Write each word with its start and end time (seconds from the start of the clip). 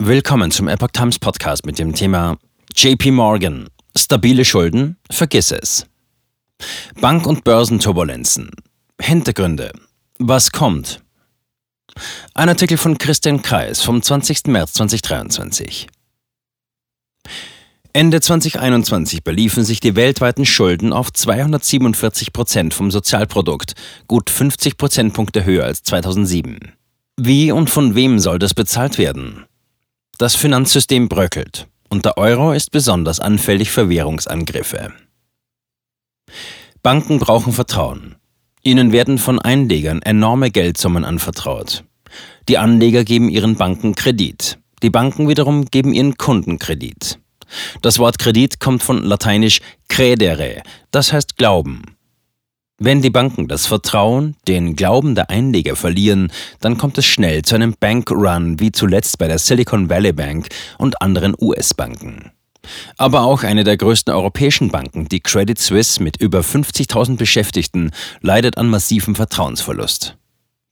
Willkommen 0.00 0.52
zum 0.52 0.68
Epoch 0.68 0.92
Times 0.92 1.18
Podcast 1.18 1.66
mit 1.66 1.80
dem 1.80 1.92
Thema 1.92 2.38
JP 2.72 3.10
Morgan. 3.10 3.68
Stabile 3.96 4.44
Schulden? 4.44 4.96
Vergiss 5.10 5.50
es. 5.50 5.86
Bank- 7.00 7.26
und 7.26 7.42
Börsenturbulenzen. 7.42 8.52
Hintergründe. 9.00 9.72
Was 10.20 10.52
kommt? 10.52 11.02
Ein 12.32 12.48
Artikel 12.48 12.78
von 12.78 12.96
Christian 12.96 13.42
Kreis 13.42 13.82
vom 13.82 14.00
20. 14.00 14.46
März 14.46 14.74
2023. 14.74 15.88
Ende 17.92 18.20
2021 18.20 19.24
beliefen 19.24 19.64
sich 19.64 19.80
die 19.80 19.96
weltweiten 19.96 20.46
Schulden 20.46 20.92
auf 20.92 21.12
247 21.12 22.32
Prozent 22.32 22.72
vom 22.72 22.92
Sozialprodukt, 22.92 23.74
gut 24.06 24.30
50 24.30 24.76
Prozentpunkte 24.76 25.44
höher 25.44 25.64
als 25.64 25.82
2007. 25.82 26.72
Wie 27.16 27.50
und 27.50 27.68
von 27.68 27.96
wem 27.96 28.20
soll 28.20 28.38
das 28.38 28.54
bezahlt 28.54 28.96
werden? 28.96 29.47
Das 30.20 30.34
Finanzsystem 30.34 31.08
bröckelt 31.08 31.68
und 31.90 32.04
der 32.04 32.18
Euro 32.18 32.52
ist 32.52 32.72
besonders 32.72 33.20
anfällig 33.20 33.70
für 33.70 33.88
Währungsangriffe. 33.88 34.92
Banken 36.82 37.20
brauchen 37.20 37.52
Vertrauen. 37.52 38.16
Ihnen 38.64 38.90
werden 38.90 39.18
von 39.18 39.38
Einlegern 39.38 40.02
enorme 40.02 40.50
Geldsummen 40.50 41.04
anvertraut. 41.04 41.84
Die 42.48 42.58
Anleger 42.58 43.04
geben 43.04 43.28
ihren 43.28 43.54
Banken 43.54 43.94
Kredit. 43.94 44.58
Die 44.82 44.90
Banken 44.90 45.28
wiederum 45.28 45.66
geben 45.66 45.92
ihren 45.92 46.16
Kunden 46.16 46.58
Kredit. 46.58 47.20
Das 47.80 48.00
Wort 48.00 48.18
Kredit 48.18 48.58
kommt 48.58 48.82
von 48.82 49.04
lateinisch 49.04 49.60
credere, 49.88 50.64
das 50.90 51.12
heißt 51.12 51.36
Glauben. 51.36 51.96
Wenn 52.80 53.02
die 53.02 53.10
Banken 53.10 53.48
das 53.48 53.66
Vertrauen, 53.66 54.36
den 54.46 54.76
Glauben 54.76 55.16
der 55.16 55.30
Einleger 55.30 55.74
verlieren, 55.74 56.30
dann 56.60 56.78
kommt 56.78 56.96
es 56.96 57.06
schnell 57.06 57.42
zu 57.42 57.56
einem 57.56 57.74
Bankrun 57.78 58.60
wie 58.60 58.70
zuletzt 58.70 59.18
bei 59.18 59.26
der 59.26 59.40
Silicon 59.40 59.90
Valley 59.90 60.12
Bank 60.12 60.46
und 60.78 61.02
anderen 61.02 61.34
US-Banken. 61.40 62.30
Aber 62.96 63.22
auch 63.22 63.42
eine 63.42 63.64
der 63.64 63.76
größten 63.76 64.14
europäischen 64.14 64.70
Banken, 64.70 65.08
die 65.08 65.18
Credit 65.18 65.58
Suisse 65.58 66.00
mit 66.00 66.20
über 66.20 66.40
50.000 66.40 67.16
Beschäftigten, 67.16 67.90
leidet 68.20 68.58
an 68.58 68.68
massivem 68.68 69.16
Vertrauensverlust. 69.16 70.16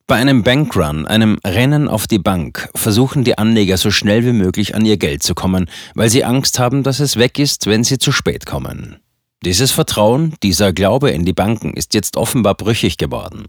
Bei 0.07 0.15
einem 0.15 0.45
Bankrun, 0.45 1.09
einem 1.09 1.41
Rennen 1.45 1.89
auf 1.89 2.07
die 2.07 2.21
Bank, 2.21 2.69
versuchen 2.77 3.25
die 3.25 3.37
Anleger 3.37 3.79
so 3.79 3.91
schnell 3.91 4.25
wie 4.25 4.33
möglich 4.33 4.77
an 4.77 4.87
ihr 4.87 4.97
Geld 4.97 5.25
zu 5.25 5.35
kommen, 5.35 5.69
weil 5.97 6.09
sie 6.09 6.25
Angst 6.25 6.61
haben, 6.61 6.85
dass 6.85 7.01
es 7.01 7.17
weg 7.17 7.41
ist, 7.41 7.67
wenn 7.67 7.83
sie 7.83 7.99
zu 7.99 8.13
spät 8.13 8.47
kommen. 8.47 9.01
Dieses 9.47 9.71
Vertrauen, 9.71 10.35
dieser 10.43 10.73
Glaube 10.73 11.13
in 11.13 11.25
die 11.25 11.33
Banken 11.33 11.73
ist 11.75 11.95
jetzt 11.95 12.17
offenbar 12.17 12.57
brüchig 12.57 12.97
geworden. 12.97 13.45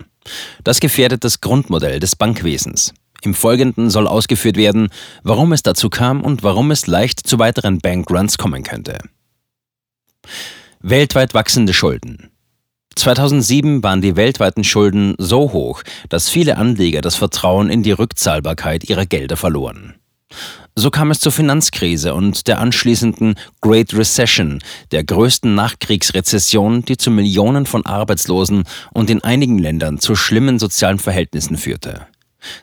Das 0.64 0.80
gefährdet 0.80 1.24
das 1.24 1.42
Grundmodell 1.42 2.00
des 2.00 2.16
Bankwesens. 2.16 2.94
Im 3.24 3.34
Folgenden 3.34 3.90
soll 3.90 4.08
ausgeführt 4.08 4.58
werden, 4.58 4.90
warum 5.24 5.54
es 5.54 5.64
dazu 5.64 5.90
kam 5.90 6.22
und 6.22 6.44
warum 6.44 6.70
es 6.70 6.86
leicht 6.86 7.26
zu 7.26 7.40
weiteren 7.40 7.80
Bankruns 7.80 8.38
kommen 8.38 8.62
könnte. 8.62 9.00
Weltweit 10.82 11.34
wachsende 11.34 11.74
Schulden. 11.74 12.30
2007 12.96 13.82
waren 13.82 14.02
die 14.02 14.16
weltweiten 14.16 14.64
Schulden 14.64 15.16
so 15.18 15.52
hoch, 15.52 15.82
dass 16.10 16.30
viele 16.30 16.58
Anleger 16.58 17.02
das 17.02 17.16
Vertrauen 17.16 17.72
in 17.72 17.82
die 17.82 17.92
Rückzahlbarkeit 17.92 18.88
ihrer 18.88 19.08
Gelder 19.08 19.36
verloren. 19.36 19.96
So 20.80 20.92
kam 20.92 21.10
es 21.10 21.20
zur 21.20 21.32
Finanzkrise 21.32 22.14
und 22.14 22.48
der 22.48 22.60
anschließenden 22.60 23.34
Great 23.62 23.96
Recession, 23.96 24.60
der 24.92 25.04
größten 25.04 25.56
Nachkriegsrezession, 25.56 26.86
die 26.86 26.98
zu 26.98 27.10
Millionen 27.10 27.66
von 27.66 27.84
Arbeitslosen 27.84 28.64
und 28.94 29.10
in 29.10 29.24
einigen 29.24 29.58
Ländern 29.58 29.98
zu 29.98 30.16
schlimmen 30.16 30.60
sozialen 30.60 31.00
Verhältnissen 31.00 31.58
führte. 31.58 32.06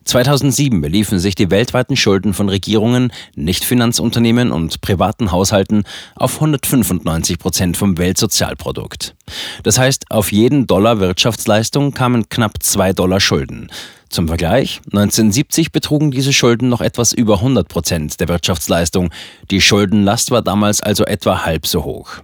2007 0.04 0.80
beliefen 0.80 1.18
sich 1.18 1.34
die 1.34 1.50
weltweiten 1.50 1.96
Schulden 1.96 2.34
von 2.34 2.48
Regierungen, 2.48 3.12
Nichtfinanzunternehmen 3.34 4.52
und 4.52 4.80
privaten 4.80 5.32
Haushalten 5.32 5.84
auf 6.14 6.36
195 6.36 7.38
Prozent 7.38 7.76
vom 7.76 7.98
Weltsozialprodukt. 7.98 9.14
Das 9.62 9.78
heißt, 9.78 10.10
auf 10.10 10.32
jeden 10.32 10.66
Dollar 10.66 11.00
Wirtschaftsleistung 11.00 11.92
kamen 11.92 12.28
knapp 12.28 12.62
zwei 12.62 12.92
Dollar 12.92 13.20
Schulden. 13.20 13.70
Zum 14.08 14.28
Vergleich, 14.28 14.80
1970 14.92 15.72
betrugen 15.72 16.12
diese 16.12 16.32
Schulden 16.32 16.68
noch 16.68 16.80
etwas 16.80 17.12
über 17.12 17.38
100 17.38 17.68
Prozent 17.68 18.20
der 18.20 18.28
Wirtschaftsleistung. 18.28 19.10
Die 19.50 19.60
Schuldenlast 19.60 20.30
war 20.30 20.42
damals 20.42 20.80
also 20.80 21.04
etwa 21.04 21.44
halb 21.44 21.66
so 21.66 21.82
hoch. 21.82 22.20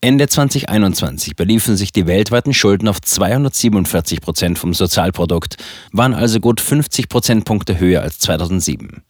Ende 0.00 0.28
2021 0.28 1.36
beliefen 1.36 1.76
sich 1.76 1.92
die 1.92 2.06
weltweiten 2.06 2.54
Schulden 2.54 2.88
auf 2.88 3.00
247 3.00 4.20
Prozent 4.20 4.58
vom 4.58 4.74
Sozialprodukt, 4.74 5.56
waren 5.92 6.14
also 6.14 6.40
gut 6.40 6.60
50 6.60 7.08
Prozentpunkte 7.08 7.78
höher 7.78 8.02
als 8.02 8.18
2007. 8.18 9.02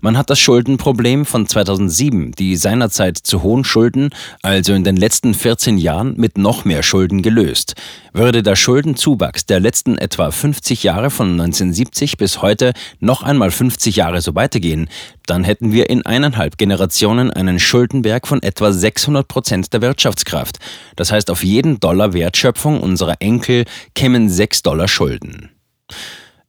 Man 0.00 0.16
hat 0.16 0.30
das 0.30 0.38
Schuldenproblem 0.38 1.24
von 1.24 1.46
2007, 1.46 2.32
die 2.32 2.56
seinerzeit 2.56 3.18
zu 3.18 3.42
hohen 3.42 3.64
Schulden, 3.64 4.10
also 4.42 4.72
in 4.72 4.84
den 4.84 4.96
letzten 4.96 5.34
14 5.34 5.78
Jahren, 5.78 6.14
mit 6.16 6.38
noch 6.38 6.64
mehr 6.64 6.82
Schulden 6.82 7.22
gelöst. 7.22 7.74
Würde 8.12 8.42
der 8.42 8.56
Schuldenzuwachs 8.56 9.46
der 9.46 9.60
letzten 9.60 9.98
etwa 9.98 10.30
50 10.30 10.82
Jahre 10.82 11.10
von 11.10 11.32
1970 11.32 12.16
bis 12.16 12.42
heute 12.42 12.72
noch 13.00 13.22
einmal 13.22 13.50
50 13.50 13.96
Jahre 13.96 14.20
so 14.20 14.34
weitergehen, 14.34 14.88
dann 15.26 15.44
hätten 15.44 15.72
wir 15.72 15.90
in 15.90 16.06
eineinhalb 16.06 16.56
Generationen 16.56 17.30
einen 17.30 17.58
Schuldenberg 17.58 18.26
von 18.26 18.42
etwa 18.42 18.72
600 18.72 19.26
Prozent 19.26 19.72
der 19.72 19.82
Wirtschaftskraft. 19.82 20.58
Das 20.94 21.12
heißt, 21.12 21.30
auf 21.30 21.44
jeden 21.44 21.80
Dollar 21.80 22.12
Wertschöpfung 22.12 22.80
unserer 22.80 23.16
Enkel 23.20 23.64
kämen 23.94 24.28
6 24.28 24.62
Dollar 24.62 24.88
Schulden. 24.88 25.50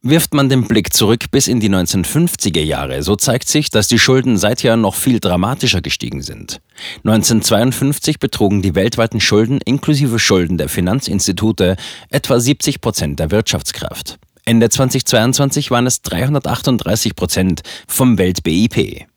Wirft 0.03 0.35
man 0.35 0.47
den 0.47 0.67
Blick 0.67 0.93
zurück 0.93 1.31
bis 1.31 1.47
in 1.47 1.59
die 1.59 1.69
1950er 1.69 2.61
Jahre, 2.61 3.01
so 3.01 3.15
zeigt 3.15 3.47
sich, 3.47 3.71
dass 3.71 3.87
die 3.87 3.97
Schulden 3.97 4.37
seither 4.37 4.77
noch 4.77 4.93
viel 4.93 5.19
dramatischer 5.19 5.81
gestiegen 5.81 6.21
sind. 6.21 6.61
1952 7.03 8.19
betrugen 8.19 8.61
die 8.61 8.75
weltweiten 8.75 9.19
Schulden 9.19 9.59
inklusive 9.65 10.19
Schulden 10.19 10.59
der 10.59 10.69
Finanzinstitute 10.69 11.77
etwa 12.09 12.39
70 12.39 12.79
Prozent 12.79 13.19
der 13.19 13.31
Wirtschaftskraft. 13.31 14.19
Ende 14.45 14.69
2022 14.69 15.71
waren 15.71 15.87
es 15.87 16.03
338 16.03 17.15
Prozent 17.15 17.63
vom 17.87 18.19
Welt-BIP. 18.19 19.07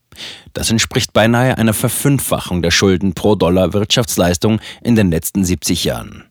Das 0.55 0.71
entspricht 0.71 1.12
beinahe 1.12 1.59
einer 1.59 1.75
Verfünffachung 1.75 2.62
der 2.62 2.71
Schulden 2.71 3.12
pro 3.12 3.35
Dollar 3.35 3.75
Wirtschaftsleistung 3.75 4.61
in 4.83 4.97
den 4.97 5.11
letzten 5.11 5.45
70 5.45 5.85
Jahren. 5.85 6.30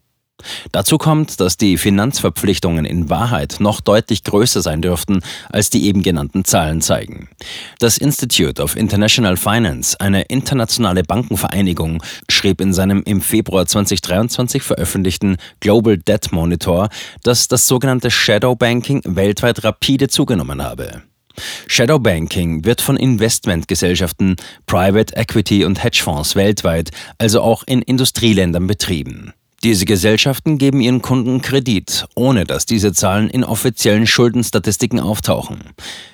Dazu 0.71 0.97
kommt, 0.97 1.39
dass 1.39 1.57
die 1.57 1.77
Finanzverpflichtungen 1.77 2.85
in 2.85 3.09
Wahrheit 3.09 3.57
noch 3.59 3.81
deutlich 3.81 4.23
größer 4.23 4.61
sein 4.61 4.81
dürften, 4.81 5.21
als 5.49 5.69
die 5.69 5.85
eben 5.85 6.01
genannten 6.01 6.45
Zahlen 6.45 6.81
zeigen. 6.81 7.29
Das 7.79 7.97
Institute 7.97 8.61
of 8.61 8.75
International 8.75 9.37
Finance, 9.37 9.99
eine 9.99 10.23
internationale 10.23 11.03
Bankenvereinigung, 11.03 12.01
schrieb 12.29 12.61
in 12.61 12.73
seinem 12.73 13.03
im 13.05 13.21
Februar 13.21 13.65
2023 13.65 14.63
veröffentlichten 14.63 15.37
Global 15.59 15.97
Debt 15.97 16.31
Monitor, 16.31 16.89
dass 17.23 17.47
das 17.47 17.67
sogenannte 17.67 18.11
Shadow 18.11 18.55
Banking 18.55 19.01
weltweit 19.05 19.63
rapide 19.63 20.07
zugenommen 20.07 20.63
habe. 20.63 21.03
Shadow 21.67 21.99
Banking 21.99 22.65
wird 22.65 22.81
von 22.81 22.97
Investmentgesellschaften, 22.97 24.35
Private 24.65 25.15
Equity 25.15 25.63
und 25.63 25.83
Hedgefonds 25.83 26.35
weltweit, 26.35 26.91
also 27.17 27.41
auch 27.41 27.63
in 27.65 27.81
Industrieländern 27.81 28.67
betrieben. 28.67 29.33
Diese 29.63 29.83
Gesellschaften 29.85 30.57
geben 30.57 30.79
ihren 30.79 31.01
Kunden 31.01 31.41
Kredit, 31.41 32.05
ohne 32.15 32.45
dass 32.45 32.65
diese 32.65 32.93
Zahlen 32.93 33.29
in 33.29 33.43
offiziellen 33.43 34.07
Schuldenstatistiken 34.07 35.01
auftauchen. 35.01 35.59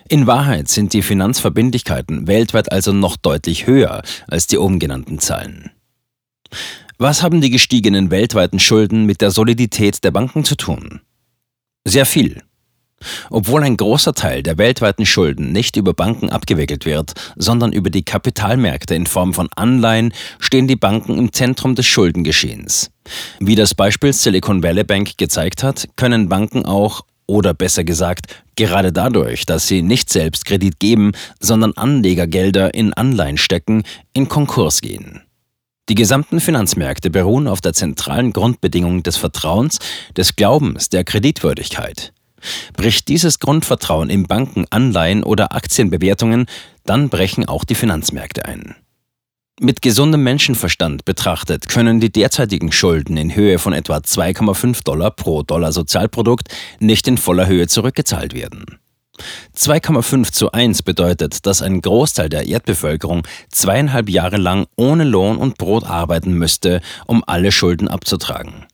In 0.10 0.26
Wahrheit 0.26 0.68
sind 0.68 0.94
die 0.94 1.04
Finanzverbindlichkeiten 1.04 2.28
weltweit 2.28 2.72
also 2.72 2.92
noch 2.92 3.18
deutlich 3.18 3.68
höher 3.68 4.02
als 4.28 4.48
die 4.48 4.58
oben 4.58 4.80
genannten 4.80 5.20
Zahlen. 5.20 5.70
Was 6.98 7.22
haben 7.22 7.42
die 7.42 7.52
gestiegenen 7.52 8.10
weltweiten 8.10 8.60
Schulden 8.60 9.06
mit 9.06 9.22
der 9.22 9.30
Solidität 9.30 10.04
der 10.04 10.12
Banken 10.12 10.44
zu 10.44 10.56
tun? 10.56 11.02
Sehr 11.84 12.06
viel. 12.06 12.42
Obwohl 13.30 13.64
ein 13.64 13.78
großer 13.78 14.14
Teil 14.14 14.44
der 14.44 14.58
weltweiten 14.58 15.06
Schulden 15.06 15.52
nicht 15.52 15.76
über 15.76 15.94
Banken 15.94 16.30
abgewickelt 16.30 16.86
wird, 16.86 17.14
sondern 17.36 17.74
über 17.74 17.90
die 17.90 18.04
Kapitalmärkte 18.04 18.96
in 18.96 19.06
Form 19.06 19.34
von 19.34 19.50
Anleihen, 19.56 20.14
stehen 20.40 20.68
die 20.68 20.76
Banken 20.76 21.18
im 21.18 21.34
Zentrum 21.34 21.76
des 21.76 21.86
Schuldengeschehens. 21.86 22.92
Wie 23.40 23.56
das 23.56 23.74
Beispiel 23.74 24.14
Silicon 24.14 24.64
Valley 24.64 24.84
Bank 24.84 25.18
gezeigt 25.18 25.64
hat, 25.64 25.88
können 25.96 26.30
Banken 26.30 26.66
auch 26.66 27.02
oder 27.28 27.54
besser 27.54 27.84
gesagt, 27.84 28.44
gerade 28.56 28.92
dadurch, 28.92 29.46
dass 29.46 29.68
sie 29.68 29.82
nicht 29.82 30.10
selbst 30.10 30.46
Kredit 30.46 30.80
geben, 30.80 31.14
sondern 31.40 31.74
Anlegergelder 31.74 32.74
in 32.74 32.94
Anleihen 32.94 33.38
stecken, 33.38 33.84
in 34.14 34.30
Konkurs 34.30 34.82
gehen. 34.82 35.22
Die 35.90 35.96
gesamten 35.96 36.40
Finanzmärkte 36.40 37.12
beruhen 37.12 37.48
auf 37.48 37.62
der 37.62 37.74
zentralen 37.74 38.34
Grundbedingung 38.34 39.04
des 39.04 39.18
Vertrauens, 39.18 39.78
des 40.18 40.36
Glaubens, 40.36 40.90
der 40.90 41.04
Kreditwürdigkeit. 41.04 42.12
Bricht 42.74 43.08
dieses 43.08 43.40
Grundvertrauen 43.40 44.10
in 44.10 44.24
Banken, 44.24 44.66
Anleihen 44.70 45.24
oder 45.24 45.56
Aktienbewertungen, 45.56 46.46
dann 46.86 47.10
brechen 47.10 47.46
auch 47.46 47.64
die 47.64 47.76
Finanzmärkte 47.76 48.46
ein. 48.46 48.76
Mit 49.62 49.82
gesundem 49.82 50.22
Menschenverstand 50.24 51.06
betrachtet 51.06 51.70
können 51.70 52.02
die 52.02 52.12
derzeitigen 52.12 52.74
Schulden 52.74 53.16
in 53.16 53.34
Höhe 53.34 53.58
von 53.58 53.72
etwa 53.72 53.98
2,5 53.98 54.84
Dollar 54.84 55.12
pro 55.12 55.44
Dollar 55.44 55.72
Sozialprodukt 55.72 56.50
nicht 56.80 57.08
in 57.08 57.18
voller 57.18 57.48
Höhe 57.48 57.68
zurückgezahlt 57.68 58.34
werden. 58.34 58.66
2,5 59.56 60.32
zu 60.34 60.52
1 60.52 60.84
bedeutet, 60.84 61.46
dass 61.46 61.62
ein 61.62 61.80
Großteil 61.80 62.28
der 62.28 62.48
Erdbevölkerung 62.48 63.26
zweieinhalb 63.50 64.10
Jahre 64.10 64.36
lang 64.36 64.68
ohne 64.76 65.06
Lohn 65.06 65.38
und 65.38 65.58
Brot 65.58 65.86
arbeiten 65.86 66.34
müsste, 66.34 66.82
um 67.06 67.24
alle 67.26 67.54
Schulden 67.54 67.88
abzutragen. 67.88 68.66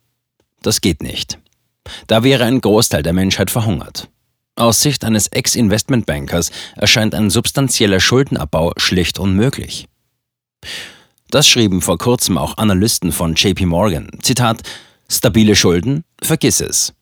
Das 0.62 0.80
geht 0.80 1.02
nicht. 1.02 1.38
Da 2.06 2.22
wäre 2.22 2.44
ein 2.44 2.60
Großteil 2.60 3.02
der 3.02 3.12
Menschheit 3.12 3.50
verhungert. 3.50 4.08
Aus 4.54 4.82
Sicht 4.82 5.04
eines 5.04 5.28
Ex-Investmentbankers 5.28 6.50
erscheint 6.76 7.14
ein 7.14 7.30
substanzieller 7.30 8.00
Schuldenabbau 8.00 8.72
schlicht 8.76 9.18
unmöglich. 9.18 9.88
Das 11.30 11.48
schrieben 11.48 11.80
vor 11.80 11.96
kurzem 11.96 12.36
auch 12.36 12.58
Analysten 12.58 13.10
von 13.12 13.34
JP 13.34 13.66
Morgan. 13.66 14.10
Zitat: 14.20 14.62
Stabile 15.08 15.56
Schulden? 15.56 16.04
Vergiss 16.22 16.60
es. 16.60 16.92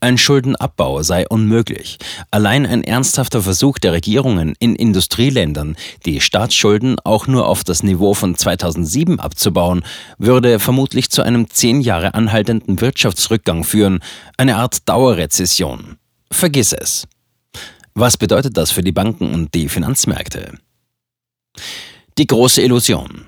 Ein 0.00 0.16
Schuldenabbau 0.16 1.02
sei 1.02 1.26
unmöglich. 1.28 1.98
Allein 2.30 2.66
ein 2.66 2.84
ernsthafter 2.84 3.42
Versuch 3.42 3.78
der 3.78 3.92
Regierungen 3.92 4.54
in 4.60 4.76
Industrieländern, 4.76 5.76
die 6.06 6.20
Staatsschulden 6.20 7.00
auch 7.02 7.26
nur 7.26 7.48
auf 7.48 7.64
das 7.64 7.82
Niveau 7.82 8.14
von 8.14 8.36
2007 8.36 9.18
abzubauen, 9.18 9.84
würde 10.16 10.60
vermutlich 10.60 11.10
zu 11.10 11.22
einem 11.22 11.50
zehn 11.50 11.80
Jahre 11.80 12.14
anhaltenden 12.14 12.80
Wirtschaftsrückgang 12.80 13.64
führen, 13.64 13.98
eine 14.36 14.56
Art 14.56 14.88
Dauerrezession. 14.88 15.96
Vergiss 16.30 16.72
es. 16.72 17.08
Was 17.94 18.16
bedeutet 18.16 18.56
das 18.56 18.70
für 18.70 18.82
die 18.82 18.92
Banken 18.92 19.34
und 19.34 19.54
die 19.54 19.68
Finanzmärkte? 19.68 20.52
Die 22.18 22.26
große 22.26 22.62
Illusion. 22.62 23.26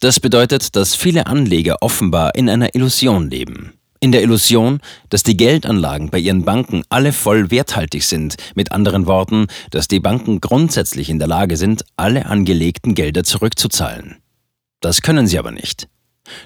Das 0.00 0.20
bedeutet, 0.20 0.76
dass 0.76 0.94
viele 0.94 1.26
Anleger 1.26 1.76
offenbar 1.80 2.34
in 2.34 2.50
einer 2.50 2.74
Illusion 2.74 3.30
leben. 3.30 3.79
In 4.02 4.12
der 4.12 4.22
Illusion, 4.22 4.80
dass 5.10 5.22
die 5.22 5.36
Geldanlagen 5.36 6.08
bei 6.08 6.18
ihren 6.18 6.46
Banken 6.46 6.82
alle 6.88 7.12
voll 7.12 7.50
werthaltig 7.50 8.02
sind, 8.04 8.36
mit 8.54 8.72
anderen 8.72 9.04
Worten, 9.04 9.46
dass 9.70 9.88
die 9.88 10.00
Banken 10.00 10.40
grundsätzlich 10.40 11.10
in 11.10 11.18
der 11.18 11.28
Lage 11.28 11.58
sind, 11.58 11.84
alle 11.96 12.24
angelegten 12.24 12.94
Gelder 12.94 13.24
zurückzuzahlen. 13.24 14.16
Das 14.80 15.02
können 15.02 15.26
sie 15.26 15.38
aber 15.38 15.50
nicht. 15.50 15.86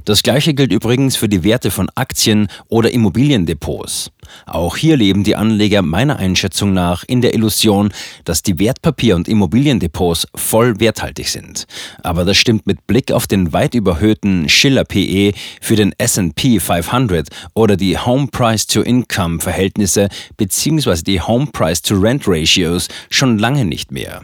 Das 0.04 0.22
gleiche 0.22 0.54
gilt 0.54 0.72
übrigens 0.72 1.16
für 1.16 1.28
die 1.28 1.44
Werte 1.44 1.70
von 1.70 1.88
Aktien 1.94 2.48
oder 2.68 2.90
Immobiliendepots. 2.90 4.10
Auch 4.46 4.76
hier 4.76 4.96
leben 4.96 5.24
die 5.24 5.36
Anleger 5.36 5.82
meiner 5.82 6.16
Einschätzung 6.16 6.72
nach 6.72 7.04
in 7.06 7.20
der 7.20 7.34
Illusion, 7.34 7.92
dass 8.24 8.42
die 8.42 8.58
Wertpapier- 8.58 9.16
und 9.16 9.28
Immobiliendepots 9.28 10.26
voll 10.34 10.80
werthaltig 10.80 11.28
sind. 11.28 11.66
Aber 12.02 12.24
das 12.24 12.36
stimmt 12.36 12.66
mit 12.66 12.86
Blick 12.86 13.12
auf 13.12 13.26
den 13.26 13.52
weit 13.52 13.74
überhöhten 13.74 14.48
Schiller 14.48 14.84
PE 14.84 15.32
für 15.60 15.76
den 15.76 15.94
S&P 15.98 16.60
500 16.60 17.28
oder 17.54 17.76
die 17.76 17.98
Home 17.98 18.28
Price 18.28 18.66
to 18.66 18.80
Income 18.82 19.40
Verhältnisse 19.40 20.08
bzw. 20.36 21.02
die 21.02 21.20
Home 21.20 21.46
Price 21.52 21.82
to 21.82 21.94
Rent 21.96 22.24
Ratios 22.26 22.88
schon 23.10 23.38
lange 23.38 23.64
nicht 23.64 23.92
mehr. 23.92 24.22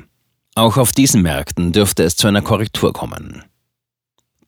Auch 0.55 0.77
auf 0.77 0.93
diesen 0.93 1.23
Märkten 1.23 1.73
dürfte 1.73 2.03
es 2.03 2.17
zu 2.17 2.27
einer 2.27 2.43
Korrektur 2.43 2.93
kommen. 2.93 3.45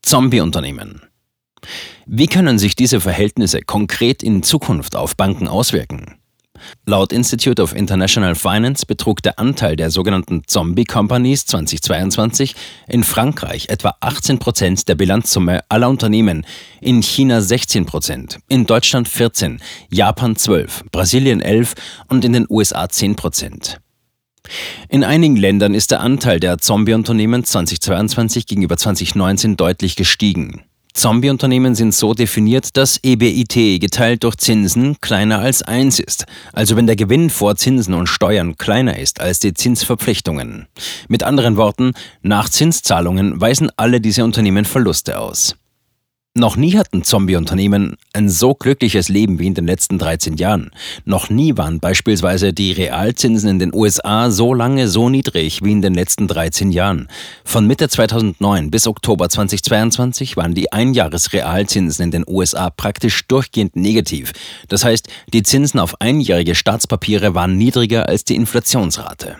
Zombie-Unternehmen. 0.02 1.02
Wie 2.06 2.26
können 2.26 2.58
sich 2.58 2.74
diese 2.74 3.00
Verhältnisse 3.00 3.60
konkret 3.62 4.22
in 4.22 4.42
Zukunft 4.42 4.96
auf 4.96 5.16
Banken 5.16 5.48
auswirken? 5.48 6.18
Laut 6.86 7.12
Institute 7.12 7.60
of 7.62 7.74
International 7.74 8.34
Finance 8.34 8.86
betrug 8.86 9.22
der 9.22 9.38
Anteil 9.38 9.76
der 9.76 9.90
sogenannten 9.90 10.42
Zombie 10.46 10.84
Companies 10.84 11.46
2022 11.46 12.54
in 12.88 13.04
Frankreich 13.04 13.68
etwa 13.68 13.96
18 14.00 14.38
Prozent 14.38 14.88
der 14.88 14.94
Bilanzsumme 14.94 15.60
aller 15.68 15.88
Unternehmen, 15.88 16.46
in 16.80 17.02
China 17.02 17.40
16 17.40 17.86
Prozent, 17.86 18.38
in 18.48 18.66
Deutschland 18.66 19.08
14, 19.08 19.60
Japan 19.90 20.36
12, 20.36 20.84
Brasilien 20.92 21.40
11 21.40 21.74
und 22.08 22.24
in 22.24 22.32
den 22.32 22.46
USA 22.48 22.88
10 22.88 23.16
Prozent. 23.16 23.80
In 24.88 25.04
einigen 25.04 25.36
Ländern 25.36 25.74
ist 25.74 25.90
der 25.90 26.00
Anteil 26.00 26.40
der 26.40 26.58
Zombie-Unternehmen 26.58 27.44
2022 27.44 28.46
gegenüber 28.46 28.76
2019 28.76 29.56
deutlich 29.56 29.96
gestiegen. 29.96 30.62
Zombie-Unternehmen 30.94 31.74
sind 31.74 31.94
so 31.94 32.12
definiert, 32.12 32.76
dass 32.76 33.00
EBIT 33.02 33.80
geteilt 33.80 34.24
durch 34.24 34.36
Zinsen 34.36 35.00
kleiner 35.00 35.38
als 35.38 35.62
1 35.62 35.98
ist, 35.98 36.26
also 36.52 36.76
wenn 36.76 36.86
der 36.86 36.96
Gewinn 36.96 37.30
vor 37.30 37.56
Zinsen 37.56 37.94
und 37.94 38.08
Steuern 38.08 38.56
kleiner 38.58 38.98
ist 38.98 39.20
als 39.20 39.38
die 39.38 39.54
Zinsverpflichtungen. 39.54 40.66
Mit 41.08 41.22
anderen 41.22 41.56
Worten, 41.56 41.92
nach 42.20 42.50
Zinszahlungen 42.50 43.40
weisen 43.40 43.70
alle 43.76 44.02
diese 44.02 44.22
Unternehmen 44.22 44.66
Verluste 44.66 45.18
aus. 45.18 45.56
Noch 46.34 46.56
nie 46.56 46.78
hatten 46.78 47.04
Zombie-Unternehmen 47.04 47.98
ein 48.14 48.30
so 48.30 48.54
glückliches 48.54 49.10
Leben 49.10 49.38
wie 49.38 49.48
in 49.48 49.52
den 49.52 49.66
letzten 49.66 49.98
13 49.98 50.38
Jahren. 50.38 50.70
Noch 51.04 51.28
nie 51.28 51.58
waren 51.58 51.78
beispielsweise 51.78 52.54
die 52.54 52.72
Realzinsen 52.72 53.50
in 53.50 53.58
den 53.58 53.74
USA 53.74 54.30
so 54.30 54.54
lange 54.54 54.88
so 54.88 55.10
niedrig 55.10 55.62
wie 55.62 55.72
in 55.72 55.82
den 55.82 55.92
letzten 55.92 56.28
13 56.28 56.72
Jahren. 56.72 57.08
Von 57.44 57.66
Mitte 57.66 57.86
2009 57.86 58.70
bis 58.70 58.86
Oktober 58.86 59.28
2022 59.28 60.38
waren 60.38 60.54
die 60.54 60.72
Einjahresrealzinsen 60.72 62.06
in 62.06 62.10
den 62.10 62.24
USA 62.26 62.70
praktisch 62.70 63.26
durchgehend 63.28 63.76
negativ. 63.76 64.32
Das 64.68 64.86
heißt, 64.86 65.08
die 65.34 65.42
Zinsen 65.42 65.80
auf 65.80 66.00
einjährige 66.00 66.54
Staatspapiere 66.54 67.34
waren 67.34 67.58
niedriger 67.58 68.08
als 68.08 68.24
die 68.24 68.36
Inflationsrate. 68.36 69.36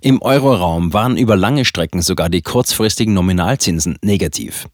Im 0.00 0.22
Euroraum 0.22 0.92
waren 0.92 1.16
über 1.16 1.36
lange 1.36 1.64
Strecken 1.64 2.00
sogar 2.00 2.30
die 2.30 2.42
kurzfristigen 2.42 3.14
Nominalzinsen 3.14 3.98
negativ. 4.02 4.68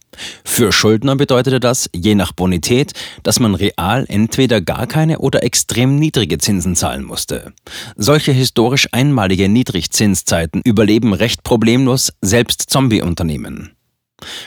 Für 0.45 0.73
Schuldner 0.73 1.17
bedeutete 1.17 1.61
das, 1.61 1.91
je 1.95 2.15
nach 2.15 2.33
Bonität, 2.33 2.93
dass 3.23 3.41
man 3.41 3.55
real 3.55 4.05
entweder 4.09 4.61
gar 4.61 4.87
keine 4.87 5.19
oder 5.19 5.43
extrem 5.43 5.97
niedrige 5.97 6.39
Zinsen 6.39 6.77
zahlen 6.77 7.05
musste. 7.05 7.53
Solche 7.97 8.33
historisch 8.33 8.89
einmalige 8.93 9.49
Niedrigzinszeiten 9.49 10.63
überleben 10.65 11.13
recht 11.13 11.43
problemlos 11.43 12.13
selbst 12.23 12.71
Zombie-Unternehmen. 12.71 13.73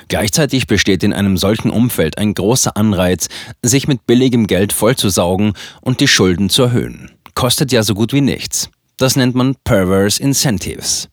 Gleichzeitig 0.08 0.68
besteht 0.68 1.04
in 1.04 1.14
einem 1.14 1.38
solchen 1.38 1.72
Umfeld 1.72 2.18
ein 2.18 2.34
großer 2.34 2.76
Anreiz, 2.76 3.30
sich 3.62 3.88
mit 3.88 4.06
billigem 4.06 4.48
Geld 4.48 4.74
vollzusaugen 4.74 5.54
und 5.82 6.02
die 6.02 6.10
Schulden 6.10 6.50
zu 6.50 6.64
erhöhen. 6.64 7.12
Kostet 7.36 7.72
ja 7.72 7.84
so 7.84 7.94
gut 7.94 8.12
wie 8.12 8.22
nichts. 8.22 8.70
Das 8.98 9.16
nennt 9.16 9.36
man 9.36 9.56
Perverse 9.64 10.22
Incentives. 10.22 11.10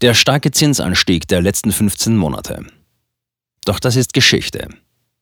Der 0.00 0.14
starke 0.14 0.50
Zinsanstieg 0.50 1.28
der 1.28 1.42
letzten 1.42 1.72
15 1.72 2.16
Monate. 2.16 2.64
Doch 3.64 3.80
das 3.80 3.96
ist 3.96 4.12
Geschichte. 4.12 4.68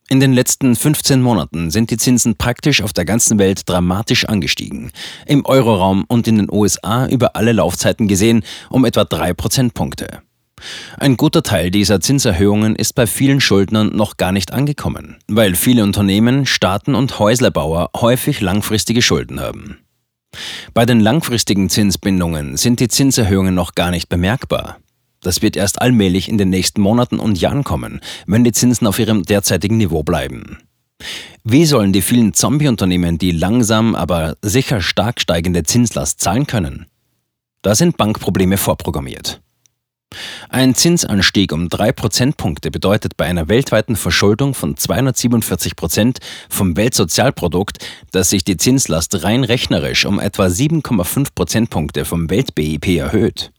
In 0.09 0.21
den 0.21 0.33
letzten 0.33 0.77
15 0.77 1.21
Monaten 1.21 1.73
sind 1.73 1.91
die 1.91 1.97
Zinsen 1.97 2.37
praktisch 2.37 2.81
auf 2.81 2.93
der 2.93 3.05
ganzen 3.05 3.41
Welt 3.41 3.63
dramatisch 3.69 4.25
angestiegen. 4.27 4.93
Im 5.27 5.45
Euroraum 5.45 6.05
und 6.07 6.29
in 6.29 6.37
den 6.37 6.51
USA 6.51 7.09
über 7.09 7.35
alle 7.35 7.51
Laufzeiten 7.51 8.07
gesehen 8.07 8.45
um 8.71 8.85
etwa 8.85 9.05
3 9.05 9.35
Prozentpunkte. 9.35 10.23
Ein 10.99 11.17
guter 11.17 11.43
Teil 11.43 11.71
dieser 11.71 12.01
Zinserhöhungen 12.01 12.77
ist 12.77 12.95
bei 12.95 13.07
vielen 13.07 13.41
Schuldnern 13.41 13.95
noch 13.95 14.17
gar 14.17 14.33
nicht 14.33 14.53
angekommen, 14.53 15.17
weil 15.27 15.55
viele 15.55 15.83
Unternehmen, 15.83 16.47
Staaten 16.47 16.95
und 16.95 17.19
Häuslerbauer 17.19 17.91
häufig 17.97 18.41
langfristige 18.41 19.03
Schulden 19.03 19.41
haben. 19.41 19.79
Bei 20.75 20.87
den 20.87 21.01
langfristigen 21.01 21.69
Zinsbindungen 21.69 22.57
sind 22.57 22.81
die 22.81 22.89
Zinserhöhungen 22.89 23.55
noch 23.55 23.75
gar 23.75 23.91
nicht 23.91 24.09
bemerkbar. 24.09 24.79
Das 25.21 25.43
wird 25.43 25.57
erst 25.57 25.81
allmählich 25.81 26.29
in 26.29 26.39
den 26.39 26.51
nächsten 26.51 26.81
Monaten 26.81 27.19
und 27.19 27.41
Jahren 27.41 27.65
kommen, 27.65 28.01
wenn 28.27 28.45
die 28.45 28.53
Zinsen 28.53 28.87
auf 28.87 28.99
ihrem 28.99 29.25
derzeitigen 29.25 29.77
Niveau 29.77 30.03
bleiben. 30.03 30.59
Wie 31.45 31.67
sollen 31.67 31.93
die 31.93 32.03
vielen 32.03 32.33
Zombie-Unternehmen 32.33 33.19
die 33.19 33.31
langsam, 33.31 33.95
aber 33.95 34.37
sicher 34.43 34.81
stark 34.81 35.21
steigende 35.21 35.63
Zinslast 35.63 36.21
zahlen 36.21 36.47
können? 36.47 36.87
Da 37.63 37.75
sind 37.75 37.97
Bankprobleme 37.97 38.57
vorprogrammiert. 38.57 39.41
Ein 40.49 40.75
Zinsanstieg 40.75 41.53
um 41.53 41.69
drei 41.69 41.93
Prozentpunkte 41.93 42.71
bedeutet 42.71 43.17
bei 43.17 43.27
einer 43.27 43.49
weltweiten 43.49 43.97
Verschuldung 43.97 44.55
von 44.55 44.77
247 44.77 45.77
Prozent 45.77 46.19
vom 46.49 46.77
Weltsozialprodukt, 46.77 47.79
dass 48.13 48.31
sich 48.31 48.45
die 48.45 48.57
Zinslast 48.57 49.23
rein 49.23 49.45
rechnerisch 49.45 50.07
um 50.07 50.21
etwa 50.21 50.47
7,5 50.47 51.29
Prozentpunkte 51.35 52.05
vom 52.05 52.31
Welt-BIP 52.31 52.97
erhöht. 52.97 53.51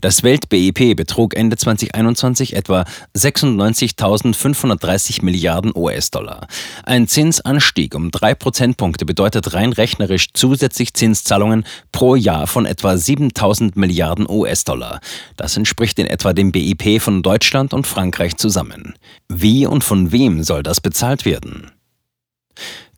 Das 0.00 0.22
Welt-BIP 0.22 0.96
betrug 0.96 1.34
Ende 1.34 1.56
2021 1.56 2.54
etwa 2.54 2.84
96.530 3.16 5.24
Milliarden 5.24 5.72
US-Dollar. 5.74 6.46
Ein 6.84 7.08
Zinsanstieg 7.08 7.94
um 7.94 8.10
drei 8.10 8.34
Prozentpunkte 8.34 9.06
bedeutet 9.06 9.54
rein 9.54 9.72
rechnerisch 9.72 10.28
zusätzlich 10.32 10.94
Zinszahlungen 10.94 11.64
pro 11.92 12.14
Jahr 12.14 12.46
von 12.46 12.66
etwa 12.66 12.92
7.000 12.92 13.72
Milliarden 13.74 14.28
US-Dollar. 14.28 15.00
Das 15.36 15.56
entspricht 15.56 15.98
in 15.98 16.06
etwa 16.06 16.32
dem 16.32 16.52
BIP 16.52 17.00
von 17.00 17.22
Deutschland 17.22 17.74
und 17.74 17.86
Frankreich 17.86 18.36
zusammen. 18.36 18.94
Wie 19.28 19.66
und 19.66 19.84
von 19.84 20.12
wem 20.12 20.42
soll 20.42 20.62
das 20.62 20.80
bezahlt 20.80 21.24
werden? 21.24 21.70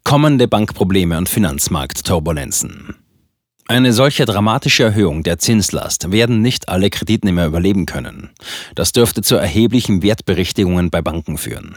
Kommende 0.04 0.48
Bankprobleme 0.48 1.18
und 1.18 1.28
Finanzmarktturbulenzen. 1.28 2.94
Eine 3.70 3.92
solche 3.92 4.24
dramatische 4.24 4.84
Erhöhung 4.84 5.22
der 5.22 5.38
Zinslast 5.38 6.10
werden 6.10 6.40
nicht 6.40 6.70
alle 6.70 6.88
Kreditnehmer 6.88 7.44
überleben 7.44 7.84
können. 7.84 8.30
Das 8.74 8.92
dürfte 8.92 9.20
zu 9.20 9.36
erheblichen 9.36 10.02
Wertberichtigungen 10.02 10.88
bei 10.88 11.02
Banken 11.02 11.36
führen. 11.36 11.76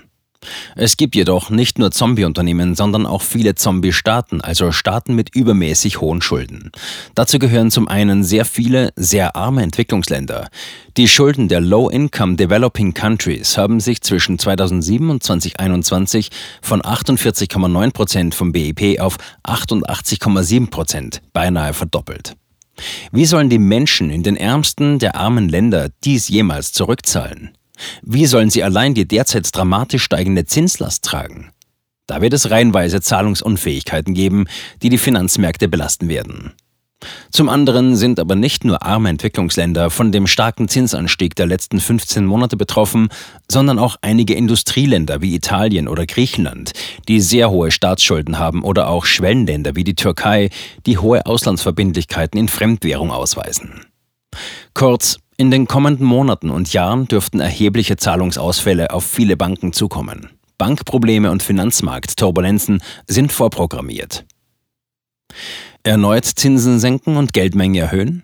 Es 0.75 0.97
gibt 0.97 1.15
jedoch 1.15 1.49
nicht 1.49 1.77
nur 1.77 1.91
Zombie-Unternehmen, 1.91 2.75
sondern 2.75 3.05
auch 3.05 3.21
viele 3.21 3.55
Zombie-Staaten, 3.55 4.41
also 4.41 4.71
Staaten 4.71 5.13
mit 5.13 5.35
übermäßig 5.35 6.01
hohen 6.01 6.21
Schulden. 6.21 6.71
Dazu 7.15 7.39
gehören 7.39 7.71
zum 7.71 7.87
einen 7.87 8.23
sehr 8.23 8.45
viele 8.45 8.91
sehr 8.95 9.35
arme 9.35 9.63
Entwicklungsländer. 9.63 10.49
Die 10.97 11.07
Schulden 11.07 11.47
der 11.47 11.61
Low-Income 11.61 12.35
Developing 12.35 12.93
Countries 12.93 13.57
haben 13.57 13.79
sich 13.79 14.01
zwischen 14.01 14.39
2007 14.39 15.09
und 15.09 15.23
2021 15.23 16.29
von 16.61 16.81
48,9 16.81 17.91
Prozent 17.91 18.35
vom 18.35 18.51
BIP 18.51 18.99
auf 18.99 19.17
88,7 19.43 20.69
Prozent 20.69 21.21
beinahe 21.33 21.73
verdoppelt. 21.73 22.35
Wie 23.11 23.25
sollen 23.25 23.49
die 23.49 23.59
Menschen 23.59 24.09
in 24.09 24.23
den 24.23 24.35
ärmsten 24.35 24.97
der 24.97 25.15
armen 25.15 25.49
Länder 25.49 25.89
dies 26.03 26.29
jemals 26.29 26.73
zurückzahlen? 26.73 27.51
Wie 28.01 28.25
sollen 28.25 28.49
sie 28.49 28.63
allein 28.63 28.93
die 28.93 29.07
derzeit 29.07 29.47
dramatisch 29.55 30.03
steigende 30.03 30.45
Zinslast 30.45 31.03
tragen? 31.03 31.51
Da 32.07 32.21
wird 32.21 32.33
es 32.33 32.51
reihenweise 32.51 33.01
Zahlungsunfähigkeiten 33.01 34.13
geben, 34.13 34.45
die 34.81 34.89
die 34.89 34.97
Finanzmärkte 34.97 35.67
belasten 35.67 36.09
werden. 36.09 36.53
Zum 37.31 37.49
anderen 37.49 37.95
sind 37.95 38.19
aber 38.19 38.35
nicht 38.35 38.63
nur 38.63 38.83
arme 38.83 39.09
Entwicklungsländer 39.09 39.89
von 39.89 40.11
dem 40.11 40.27
starken 40.27 40.67
Zinsanstieg 40.67 41.35
der 41.35 41.45
letzten 41.45 41.79
15 41.79 42.25
Monate 42.25 42.57
betroffen, 42.57 43.09
sondern 43.49 43.79
auch 43.79 43.95
einige 44.01 44.33
Industrieländer 44.33 45.21
wie 45.21 45.35
Italien 45.35 45.87
oder 45.87 46.05
Griechenland, 46.05 46.73
die 47.07 47.21
sehr 47.21 47.49
hohe 47.49 47.71
Staatsschulden 47.71 48.37
haben 48.37 48.63
oder 48.63 48.87
auch 48.87 49.05
Schwellenländer 49.05 49.75
wie 49.75 49.83
die 49.83 49.95
Türkei, 49.95 50.49
die 50.85 50.97
hohe 50.97 51.25
Auslandsverbindlichkeiten 51.25 52.39
in 52.39 52.47
Fremdwährung 52.47 53.11
ausweisen. 53.11 53.85
Kurz, 54.73 55.17
in 55.41 55.49
den 55.49 55.65
kommenden 55.65 56.05
Monaten 56.05 56.51
und 56.51 56.71
Jahren 56.71 57.07
dürften 57.07 57.39
erhebliche 57.39 57.97
Zahlungsausfälle 57.97 58.91
auf 58.91 59.03
viele 59.03 59.35
Banken 59.35 59.73
zukommen. 59.73 60.29
Bankprobleme 60.59 61.31
und 61.31 61.41
Finanzmarktturbulenzen 61.41 62.83
sind 63.07 63.31
vorprogrammiert. 63.31 64.23
Erneut 65.81 66.25
Zinsen 66.25 66.79
senken 66.79 67.17
und 67.17 67.33
Geldmenge 67.33 67.79
erhöhen? 67.79 68.21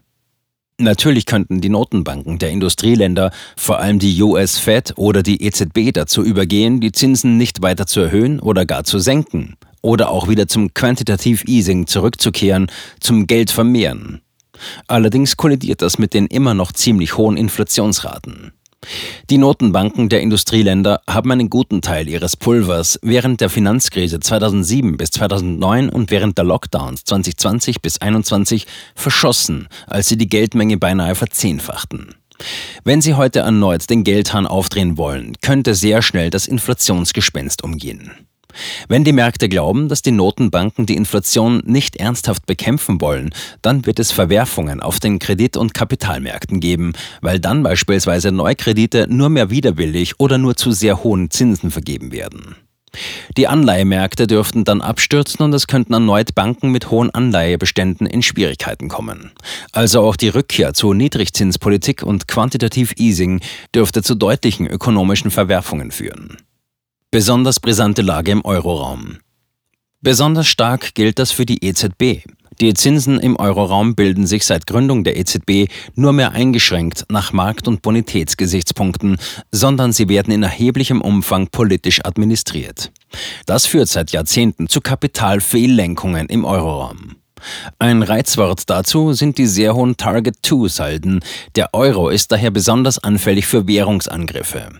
Natürlich 0.78 1.26
könnten 1.26 1.60
die 1.60 1.70
Notenbanken 1.70 2.38
der 2.38 2.52
Industrieländer, 2.52 3.32
vor 3.56 3.80
allem 3.80 3.98
die 3.98 4.22
US 4.22 4.60
Fed 4.60 4.94
oder 4.96 5.24
die 5.24 5.42
EZB, 5.42 5.94
dazu 5.94 6.24
übergehen, 6.24 6.82
die 6.82 6.92
Zinsen 6.92 7.36
nicht 7.36 7.64
weiter 7.64 7.88
zu 7.88 8.00
erhöhen 8.00 8.40
oder 8.40 8.68
gar 8.68 8.84
zu 8.84 9.00
senken 9.00 9.56
oder 9.82 10.12
auch 10.12 10.28
wieder 10.28 10.48
zum 10.48 10.72
Quantitative 10.76 11.48
Easing 11.48 11.88
zurückzukehren, 11.88 12.68
zum 13.00 13.26
Geld 13.26 13.50
vermehren. 13.50 14.22
Allerdings 14.88 15.38
kollidiert 15.38 15.82
das 15.82 15.98
mit 15.98 16.14
den 16.14 16.28
immer 16.28 16.54
noch 16.54 16.72
ziemlich 16.72 17.18
hohen 17.18 17.38
Inflationsraten. 17.38 18.54
Die 19.30 19.38
Notenbanken 19.38 20.08
der 20.08 20.22
Industrieländer 20.22 21.02
haben 21.08 21.32
einen 21.32 21.50
guten 21.50 21.82
Teil 21.82 22.08
ihres 22.08 22.38
Pulvers 22.38 23.00
während 23.02 23.42
der 23.42 23.50
Finanzkrise 23.50 24.20
2007 24.20 24.98
bis 24.98 25.12
2009 25.12 25.90
und 25.90 26.12
während 26.12 26.38
der 26.38 26.46
Lockdowns 26.46 27.04
2020 27.04 27.82
bis 27.82 27.96
2021 27.96 28.68
verschossen, 28.96 29.68
als 29.88 30.08
sie 30.08 30.18
die 30.18 30.30
Geldmenge 30.30 30.78
beinahe 30.78 31.16
verzehnfachten. 31.16 32.16
Wenn 32.84 33.02
sie 33.02 33.16
heute 33.16 33.40
erneut 33.40 33.90
den 33.90 34.04
Geldhahn 34.04 34.46
aufdrehen 34.46 34.98
wollen, 34.98 35.34
könnte 35.42 35.74
sehr 35.74 36.02
schnell 36.02 36.30
das 36.30 36.48
Inflationsgespenst 36.48 37.64
umgehen. 37.64 38.12
Wenn 38.88 39.04
die 39.04 39.14
Märkte 39.14 39.50
glauben, 39.50 39.90
dass 39.90 40.02
die 40.02 40.12
Notenbanken 40.12 40.86
die 40.86 40.96
Inflation 40.96 41.62
nicht 41.66 41.96
ernsthaft 41.98 42.46
bekämpfen 42.46 43.02
wollen, 43.02 43.32
dann 43.62 43.86
wird 43.86 44.00
es 44.00 44.12
Verwerfungen 44.12 44.82
auf 44.82 45.00
den 45.00 45.20
Kredit- 45.20 45.58
und 45.58 45.74
Kapitalmärkten 45.74 46.60
geben, 46.60 46.94
weil 47.22 47.40
dann 47.40 47.64
beispielsweise 47.64 48.32
Neukredite 48.32 49.08
nur 49.10 49.30
mehr 49.30 49.50
widerwillig 49.50 50.20
oder 50.20 50.38
nur 50.38 50.56
zu 50.56 50.72
sehr 50.72 51.04
hohen 51.04 51.30
Zinsen 51.32 51.72
vergeben 51.72 52.12
werden. 52.12 52.56
Die 53.36 53.48
Anleihemärkte 53.48 54.28
dürften 54.28 54.64
dann 54.64 54.82
abstürzen 54.82 55.44
und 55.44 55.54
es 55.54 55.68
könnten 55.68 55.94
erneut 55.94 56.36
Banken 56.36 56.72
mit 56.72 56.90
hohen 56.90 57.12
Anleihebeständen 57.12 58.08
in 58.08 58.24
Schwierigkeiten 58.24 58.88
kommen. 58.88 59.32
Also 59.72 60.02
auch 60.02 60.16
die 60.16 60.30
Rückkehr 60.30 60.74
zu 60.74 60.94
Niedrigzinspolitik 60.94 62.04
und 62.04 62.28
Quantitative 62.28 62.96
Easing 62.98 63.42
dürfte 63.76 64.02
zu 64.02 64.16
deutlichen 64.16 64.68
ökonomischen 64.68 65.32
Verwerfungen 65.32 65.92
führen. 65.92 66.38
Besonders 67.10 67.62
brisante 67.62 68.02
Lage 68.02 68.32
im 68.32 68.44
Euroraum. 68.44 69.20
Besonders 70.02 70.48
stark 70.48 70.94
gilt 70.94 71.20
das 71.20 71.32
für 71.32 71.46
die 71.46 71.64
EZB. 71.64 72.26
Die 72.60 72.74
Zinsen 72.74 73.18
im 73.20 73.38
Euroraum 73.38 73.96
bilden 73.96 74.28
sich 74.28 74.46
seit 74.46 74.68
Gründung 74.68 75.06
der 75.06 75.16
EZB 75.16 75.72
nur 75.96 76.12
mehr 76.12 76.34
eingeschränkt 76.34 77.06
nach 77.10 77.32
Markt- 77.32 77.70
und 77.70 77.82
Bonitätsgesichtspunkten, 77.82 79.20
sondern 79.54 79.94
sie 79.94 80.10
werden 80.10 80.34
in 80.34 80.44
erheblichem 80.44 81.00
Umfang 81.00 81.48
politisch 81.48 82.04
administriert. 82.04 82.92
Das 83.46 83.66
führt 83.66 83.88
seit 83.88 84.12
Jahrzehnten 84.12 84.68
zu 84.68 84.82
Kapitalfehllenkungen 84.82 86.28
im 86.28 86.44
Euroraum. 86.44 87.16
Ein 87.80 88.04
Reizwort 88.04 88.70
dazu 88.70 89.14
sind 89.14 89.38
die 89.38 89.48
sehr 89.48 89.76
hohen 89.76 89.96
Target-2-Salden. 89.96 91.22
Der 91.56 91.74
Euro 91.74 92.10
ist 92.10 92.34
daher 92.34 92.52
besonders 92.52 93.02
anfällig 93.02 93.46
für 93.46 93.66
Währungsangriffe. 93.66 94.72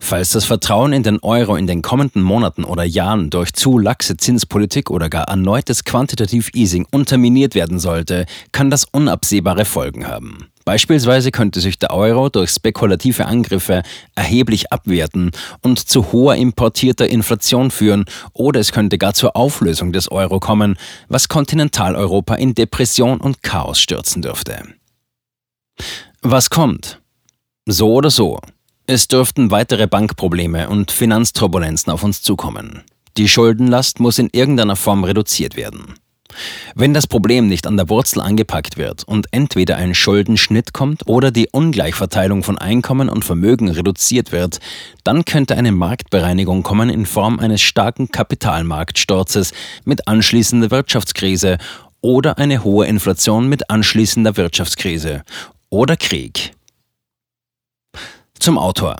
Falls 0.00 0.30
das 0.30 0.44
Vertrauen 0.44 0.92
in 0.92 1.02
den 1.02 1.18
Euro 1.20 1.56
in 1.56 1.66
den 1.66 1.82
kommenden 1.82 2.22
Monaten 2.22 2.64
oder 2.64 2.84
Jahren 2.84 3.30
durch 3.30 3.52
zu 3.52 3.78
laxe 3.78 4.16
Zinspolitik 4.16 4.90
oder 4.90 5.08
gar 5.08 5.28
erneutes 5.28 5.84
Quantitative 5.84 6.50
Easing 6.54 6.86
unterminiert 6.90 7.54
werden 7.54 7.78
sollte, 7.78 8.26
kann 8.52 8.70
das 8.70 8.84
unabsehbare 8.84 9.64
Folgen 9.64 10.06
haben. 10.06 10.48
Beispielsweise 10.64 11.30
könnte 11.30 11.60
sich 11.60 11.78
der 11.78 11.92
Euro 11.92 12.28
durch 12.28 12.50
spekulative 12.50 13.26
Angriffe 13.26 13.82
erheblich 14.14 14.70
abwerten 14.70 15.30
und 15.62 15.78
zu 15.88 16.12
hoher 16.12 16.36
importierter 16.36 17.08
Inflation 17.08 17.70
führen 17.70 18.04
oder 18.34 18.60
es 18.60 18.70
könnte 18.70 18.98
gar 18.98 19.14
zur 19.14 19.34
Auflösung 19.34 19.92
des 19.92 20.10
Euro 20.10 20.40
kommen, 20.40 20.76
was 21.08 21.28
Kontinentaleuropa 21.28 22.34
in 22.34 22.54
Depression 22.54 23.18
und 23.20 23.42
Chaos 23.42 23.80
stürzen 23.80 24.22
dürfte. 24.22 24.62
Was 26.20 26.50
kommt? 26.50 27.00
So 27.64 27.94
oder 27.94 28.10
so, 28.10 28.38
es 28.88 29.06
dürften 29.06 29.50
weitere 29.50 29.86
Bankprobleme 29.86 30.70
und 30.70 30.90
Finanzturbulenzen 30.90 31.92
auf 31.92 32.02
uns 32.02 32.22
zukommen. 32.22 32.84
Die 33.18 33.28
Schuldenlast 33.28 34.00
muss 34.00 34.18
in 34.18 34.30
irgendeiner 34.32 34.76
Form 34.76 35.04
reduziert 35.04 35.56
werden. 35.56 35.94
Wenn 36.74 36.94
das 36.94 37.06
Problem 37.06 37.48
nicht 37.48 37.66
an 37.66 37.76
der 37.76 37.90
Wurzel 37.90 38.22
angepackt 38.22 38.78
wird 38.78 39.04
und 39.04 39.26
entweder 39.30 39.76
ein 39.76 39.94
Schuldenschnitt 39.94 40.72
kommt 40.72 41.06
oder 41.06 41.30
die 41.30 41.48
Ungleichverteilung 41.52 42.42
von 42.42 42.56
Einkommen 42.56 43.10
und 43.10 43.26
Vermögen 43.26 43.68
reduziert 43.68 44.32
wird, 44.32 44.58
dann 45.04 45.26
könnte 45.26 45.56
eine 45.56 45.72
Marktbereinigung 45.72 46.62
kommen 46.62 46.88
in 46.88 47.04
Form 47.04 47.40
eines 47.40 47.60
starken 47.60 48.10
Kapitalmarktsturzes 48.10 49.52
mit 49.84 50.08
anschließender 50.08 50.70
Wirtschaftskrise 50.70 51.58
oder 52.00 52.38
eine 52.38 52.64
hohe 52.64 52.86
Inflation 52.86 53.50
mit 53.50 53.68
anschließender 53.68 54.38
Wirtschaftskrise 54.38 55.24
oder 55.68 55.96
Krieg. 55.96 56.52
Zum 58.40 58.56
Autor. 58.56 58.96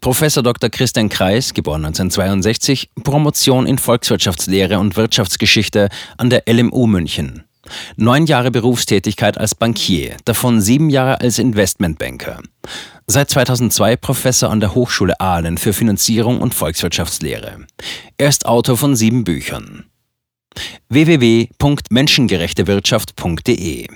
Professor 0.00 0.42
Dr. 0.42 0.68
Christian 0.68 1.08
Kreis, 1.08 1.54
geboren 1.54 1.84
1962, 1.84 2.90
Promotion 3.04 3.66
in 3.66 3.78
Volkswirtschaftslehre 3.78 4.78
und 4.78 4.96
Wirtschaftsgeschichte 4.96 5.88
an 6.18 6.28
der 6.28 6.42
LMU 6.46 6.86
München. 6.86 7.44
Neun 7.96 8.26
Jahre 8.26 8.50
Berufstätigkeit 8.50 9.38
als 9.38 9.54
Bankier, 9.54 10.16
davon 10.24 10.60
sieben 10.60 10.90
Jahre 10.90 11.20
als 11.20 11.38
Investmentbanker. 11.38 12.42
Seit 13.06 13.30
2002 13.30 13.96
Professor 13.96 14.50
an 14.50 14.60
der 14.60 14.74
Hochschule 14.74 15.18
Aalen 15.20 15.56
für 15.56 15.72
Finanzierung 15.72 16.40
und 16.40 16.52
Volkswirtschaftslehre. 16.52 17.64
Er 18.18 18.28
ist 18.28 18.44
Autor 18.46 18.76
von 18.76 18.96
sieben 18.96 19.22
Büchern. 19.24 19.84
www.menschengerechtewirtschaft.de 20.88 23.86